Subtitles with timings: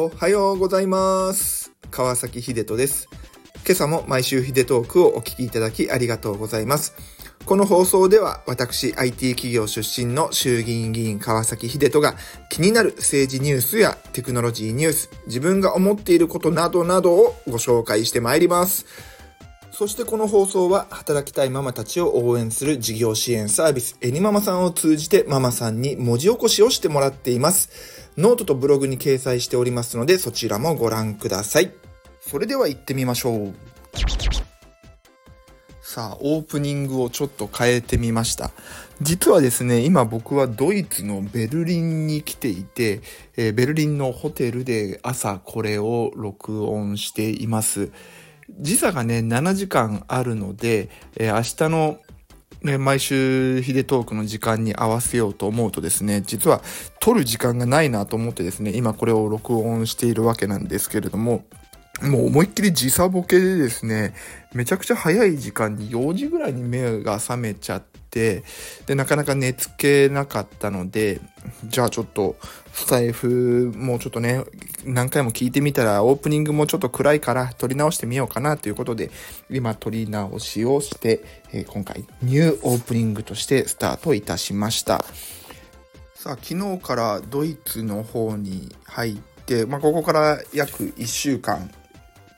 [0.00, 1.72] おはようございます。
[1.90, 3.08] 川崎秀人です。
[3.66, 6.94] 今朝も毎週秀トークをお聞きいただきありがとうございます。
[7.44, 12.14] この放送では私 IT 企業出身の衆議院議員川崎秀人が
[12.48, 18.86] 気になる政治ニュースやテクノロジーニュース、自分が思っていることなどなどをご紹介してまいります。
[19.78, 28.10] そしてこの放送は働きたいママたちを応援する事業支援サービスエニママさんを通じてママさんに文字起こしをしてもらっています。
[28.18, 31.70] ノートとブログに掲載しておりますのでそちらもご覧ください。
[32.18, 33.54] それでは行ってみましょう。
[35.80, 38.50] さあ、オープニングをちょっと変えてみました。
[39.00, 43.00] 実はですね、今僕はドイツのベルリンに来ていて、
[43.36, 47.92] えーベルリンのホテルで朝これを録音しています。
[48.50, 51.98] 時差がね、7時間あるので、えー明日の、
[52.62, 56.60] ね、毎週ヒデトークの時間に合わせようと思うとですね、実は
[57.00, 61.44] 撮る時間がないなと思ってですね、今これを録音しているわけなんですけれども、
[62.02, 64.14] もう思いっきり時差ボケでですね、
[64.54, 68.42] めちゃくちゃ早い時間に4時ぐらいに目が覚めちゃって、て
[68.86, 71.20] で、なかなか寝つけなかったので、
[71.64, 72.36] じゃあちょっと、
[72.72, 74.44] スタイフもうちょっとね、
[74.84, 79.10] 何回も聞いてみたら、オープニングもちょっと暗いから撮り直してみようかなということで、
[79.50, 85.04] 今撮り直しをして、えー今回ニューオープニングとしてスタートいたしました。
[86.14, 91.70] さあ、昨日からドイツの方に入って、まあ、ここから約1週間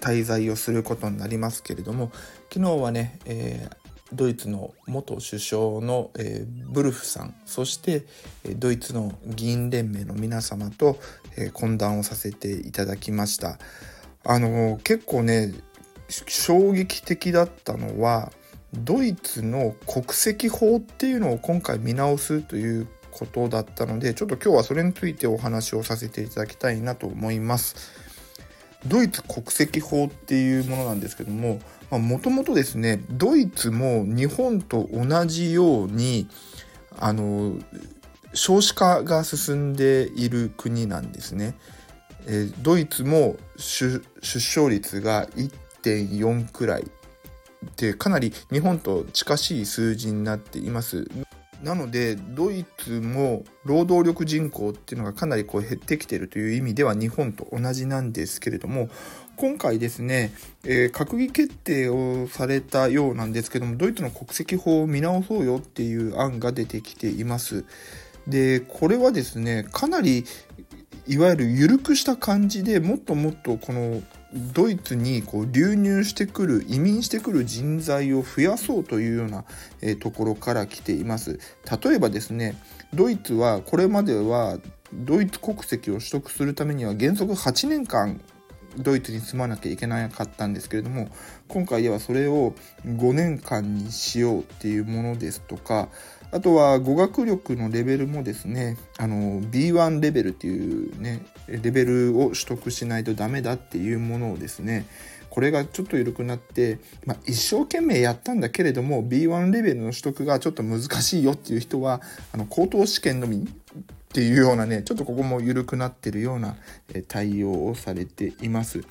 [0.01, 2.11] 滞在をすることになりますけれども
[2.53, 3.80] 昨日はね、えー
[4.13, 8.05] ドイツの元首相の、えーブルフさんそして
[8.45, 10.99] えドイツの議員連盟の皆様と、
[11.37, 13.59] えー懇談をさせていただきました
[14.25, 15.53] あのー結構ね
[16.09, 18.33] 衝撃的だったのは
[18.75, 28.10] ドイツの国籍法っていうのを今回見直すということだったのでちょっと今日はそれについてお話をさせていただきたいなと思います。
[28.87, 31.61] ドイツ国籍法っていうものなんですけども
[31.91, 36.29] もともとですねドイツも日本と同じように
[36.99, 37.59] あの
[38.33, 41.57] 少子化が進んでいる国なんですね。
[42.27, 46.87] えードイツも出生率が1.4くらい
[47.77, 51.11] でかなり日本と近しい数字になっています。
[51.63, 58.89] なのでドイツも労働力人口っていうのがかなりこう減ってきてるという意味では日本と同じなんですけれども
[59.37, 60.33] 今回ですね、
[60.65, 67.65] えー閣議決定をされたようなんですけどもドイツの国籍法を見直そうよっていう案が出てきています。
[68.27, 70.27] でこれはですねかなり
[71.07, 74.03] いわゆる緩くした感じでもっともっとこの
[74.33, 79.45] ドイツにこう流入してくる移民してくる人材を増やそうというような、
[79.83, 81.41] えところから来ています。
[81.83, 82.57] 例えばですね
[82.95, 84.59] ドイツはこれまでは
[84.93, 88.21] ドイツ国籍を取得するためには原則8年間
[88.77, 91.09] ドイツに住まなきゃいけなかったんですけれども
[91.49, 92.55] 今回ではそれを
[92.87, 95.89] 5年間にしようっていうものですとか
[96.33, 104.87] あとは語学力のレベルもですねあの B1 レベルっていうねレベルを取得しないとダメだっていうものをですね
[105.29, 112.01] これがちょっと緩くなって、まあ、一生懸命やったんだけれども B1 レベルの取得がちょっと難しいよっていう人は
[112.33, 113.49] あの高等試験のみ
[114.11, 116.57] っていうようなねちょっとここも緩くなってるような
[117.07, 118.83] 対応をされています。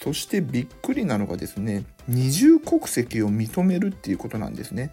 [0.00, 4.92] そしてびっくりなのがですね二重国籍を認めるっていうことなんですね。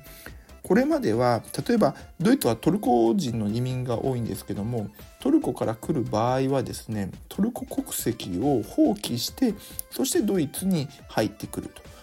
[0.64, 4.90] これまでは例えばドイツはトルコ人の移民が多いんですけども
[5.22, 9.54] トルコから来る場合はですねトルコ国籍を放棄して
[9.92, 11.97] そしてドイツに入ってくると。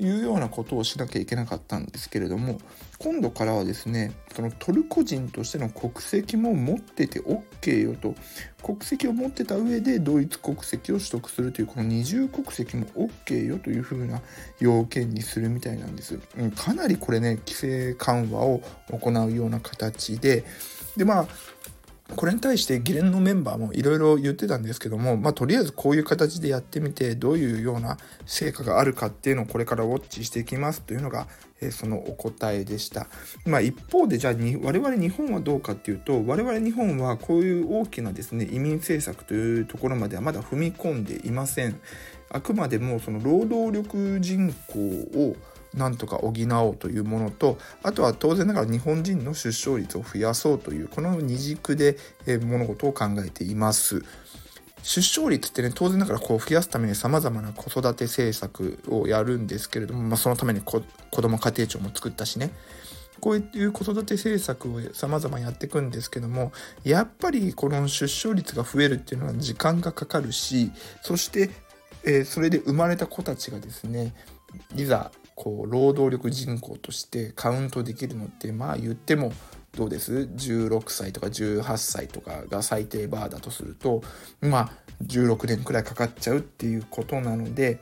[0.00, 2.58] いうようなことをしなきゃいけなかったんですけれども
[2.98, 8.14] 今度からはですねそのトルコ人としての国籍も持ってて OK よと
[8.62, 14.22] 国籍を持ってた上でドイツ国籍を取得するというこの二重国籍も OK よというふうな
[14.58, 16.18] 要件にするみたいなんです。
[16.56, 20.44] かなりこれね規制緩和を行うような形で
[20.96, 21.26] でまあ
[22.16, 31.26] これに対して議連のメンバーもいろいろ言ってたんですけども、まあ、とりあえずこういう形でやってみてどういうような成果があるかっていうのをこれからウォッチしていきますというのが、
[31.60, 33.06] えーそのお答えでした、
[33.44, 41.80] まあ、一方でじゃあに我々日本はどうかっていうと我々日本はこういう大きなですね移民政策というところまではまだ踏み込んでいません。
[42.32, 45.36] あくまでもその労働力人口を
[45.74, 51.96] なんとか補おうというものとあとは当然ながら日本人の出生率を増やそうというこの二軸で
[52.26, 54.04] 物事を考えています。
[54.82, 62.50] 出生率ってね当然ながらこう増やすためにさまざまな子育て政策をやるんですけれども、まあ、そのためにこ子ども家庭庁も作ったしね
[63.20, 66.52] こういう子育て政策を様々やっていくんですけども
[66.82, 70.72] やっぱりこの出生率が増えるっていうのは時間がかかるし
[71.02, 71.50] そして、
[72.04, 74.14] えー、それで生まれた子たちがですね
[74.74, 79.32] いざこう労働力人口としてカウントできるのってまあ言っても
[79.74, 84.02] どうです？16歳とか18歳とかが最低バーだとすると
[84.42, 84.70] まあ
[85.02, 87.80] 16年くらいかかっちゃうっていうことなので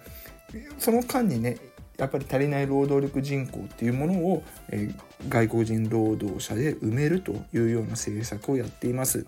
[0.78, 1.58] その間にね
[1.96, 4.94] やっぱり足りない労働力人口っていうものを、え、
[5.28, 9.26] 外国人労働者で埋めるというような政策をやっています。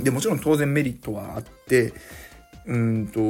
[0.00, 1.92] でもちろん当然メリットはあって
[2.64, 3.20] うんと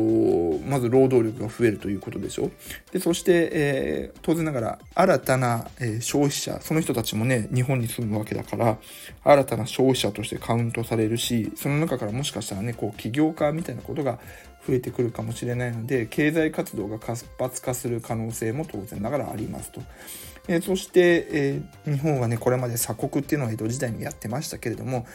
[0.69, 2.51] まず労働力が増えるということでしょ？
[2.93, 8.79] でそして、えー、当然ながら新たな、えー、消費者その人たちもね日本に住むわけだから
[9.25, 14.19] 新たな消費者としてカウントされるしその中からもしかしたらねこう起業家みたいなことが
[14.67, 19.81] 増えてくるかもしれないので経済活動が活発化する可能性も当然ながらありますと。
[20.49, 25.07] えー、そして、え日本はねこれまで鎖国っていうのを江戸時代にやってましたけれども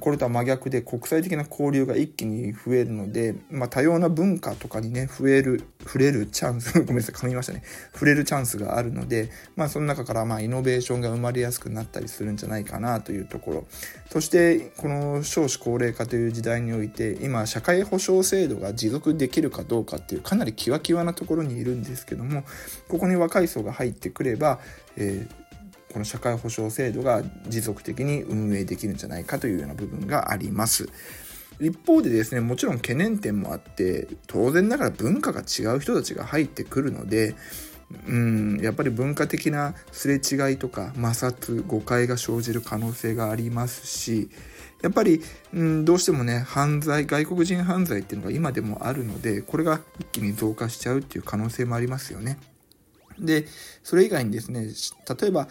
[0.00, 7.62] これとは真逆で国際的な交流が一気に増えるので、まあ、多様な文化とかにね増える触れるチャンス ごめんなさい噛みましたね。
[7.92, 13.66] 触れるチャンスがあるので、まあ、その中からまあイノベーションが生まれやすくなったりするんじゃないかなというところ。
[14.10, 22.44] そしてこの少子高齢化という時代において今社会保障制度が持続できるかどうかっていうかなりキワキワなところにいるんですけども
[22.88, 24.60] ここに若い層が入ってくれば、
[24.96, 25.43] えー
[25.94, 30.88] この社会保障制度が持続的に運営できるんじゃないかというような部分があります。
[31.60, 37.36] 一方でですねもちろん懸念点もあって当然ながら文化が違う人たちが入ってくるので
[38.08, 44.30] うんやっぱり文化的なすれ違いとか摩擦誤解が生じる可能性がありますし
[44.82, 52.38] やっぱり、うん、どうしてもね犯罪外国人犯罪っていうのが今でもあるのでこれが一気に増加しちゃうっていう可能性もありますよね。
[53.18, 53.46] で
[53.82, 54.66] それ以外にですね
[55.20, 55.48] 例えば、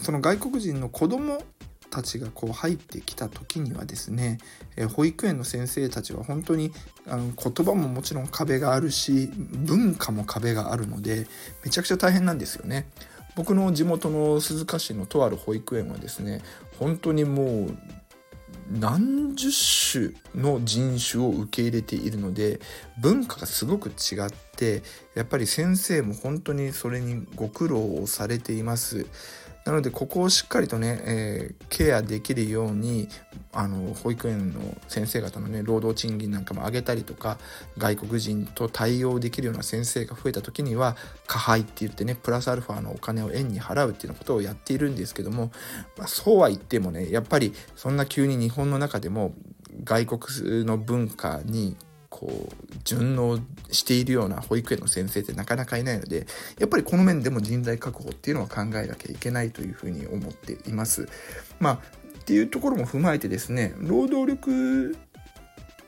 [0.00, 1.42] その外国人の子供
[1.90, 4.38] たちがこう入ってきた時にはですね、
[4.76, 6.72] え保育園の先生たちは本当に
[7.06, 11.26] あの言葉ももちろん壁があるし文化も壁があるので
[11.64, 12.88] めちゃくちゃ大変なんですよね。
[13.36, 16.42] 僕の地元の鈴鹿市のとある保育園はですね
[16.78, 17.78] 本当にもう
[18.70, 22.60] 何十種の人種を受け入れているので
[23.00, 24.82] 文化がすごく違って
[25.14, 29.06] やっぱり先生も本当にそれにご苦労をされています。
[29.64, 33.08] なのでここをしっかりとね、えー、ケアできるように
[33.58, 37.38] あの保育園の先生方のね労働賃金なんかも上げたりとか
[37.76, 40.96] 外国人と対応できるような先生が増えた時には
[41.26, 45.50] 加配って言ってねプラスアルファのお金を円に払うっていうようなことをやっているんですけども、
[45.96, 49.34] まあ、そうは言ってもねやっぱりそんな急に日本の中でも
[49.82, 51.74] 外国の文化に
[52.10, 52.54] こう
[52.84, 53.40] 順応
[53.72, 56.28] しているような保育園の先生ってなかなかいないので
[56.60, 61.08] やっぱりこの面でも人材確保っていうのは考えなきゃいけないというふうに思っています。
[61.58, 64.94] まあっていうところも踏まえてですね労働力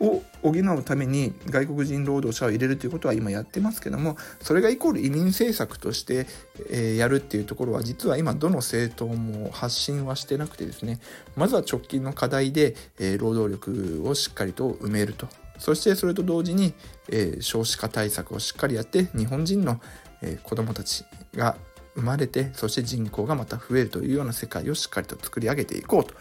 [0.00, 6.26] を補うために外国人労働者を入れるということは今やってますけどもそれがイコール移民政策として、
[6.70, 10.98] えやるっていうところは実は今どの政党も発信はしてなくてですね
[11.37, 15.28] まずは直近の課題で、え労働力をしっかりと埋めると。
[15.58, 16.72] そしてそれと同時に、
[17.10, 19.78] えー、少子化対策をしっかりやって日本人の、
[20.22, 21.04] えー、子どもたち
[21.34, 21.58] が
[22.00, 26.14] 生まれてそして人口がまた増えるというような世界をしっかりと作り上げていこうと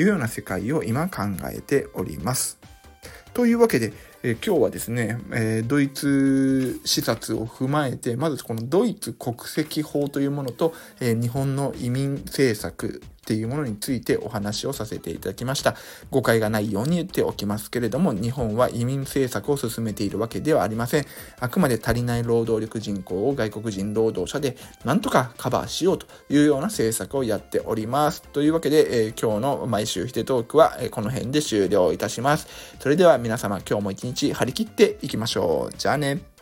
[0.00, 1.22] いうような世界を今考
[1.52, 2.58] えております。
[3.32, 15.74] というわけで、え、今日はですね、え、ドイツ視察を踏まえてまずこのドイツ国籍法というものと、え、日本の移民政策っていうものについてお話をさせていただきました。
[16.12, 21.06] 誤解がないように言っておきますけれども、日本は移民政策を進めているわけではありません。
[21.40, 28.22] あくまで足りない労働力人口を外国人労働者でなんとかカバーしようというような政策をやっております。
[28.22, 32.46] というわけで、えー、今日の毎週ヒデトークは、え、この辺で終了いたします。
[32.78, 35.74] それでは皆様今日も一日張り切っていきましょう。
[35.76, 36.35] じゃあね。